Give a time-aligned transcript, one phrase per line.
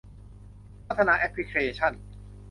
[0.87, 1.93] พัฒนาแอปพลิเคชัน